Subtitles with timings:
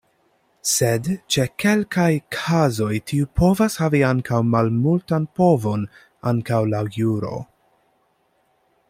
[0.67, 2.07] Sed ĉe kelkaj
[2.37, 5.85] kazoj tiu povas havi ankaŭ malmultan povon
[6.33, 7.35] ankaŭ laŭ juro.